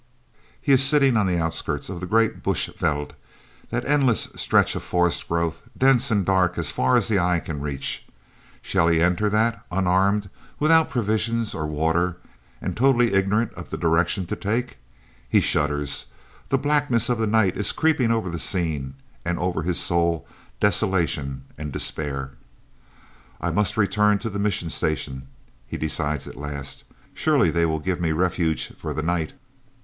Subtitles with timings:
[0.59, 3.13] He is sitting on the outskirts of the great bush veld,
[3.69, 7.59] that endless stretch of forest growth, dense and dark as far as the eye can
[7.59, 8.07] reach.
[8.63, 12.17] Shall he enter that, unarmed, without provisions or water
[12.59, 14.77] and totally ignorant of the direction to take?
[15.29, 16.07] He shudders.
[16.49, 20.27] The blackness of the night is creeping over the scene, and over his soul
[20.59, 22.31] desolation and despair.
[23.39, 25.27] "I must return to the mission station,"
[25.67, 26.85] he decides at last.
[27.13, 29.33] "Surely they will give me refuge for the night!"